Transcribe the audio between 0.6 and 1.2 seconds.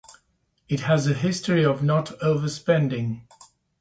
It has a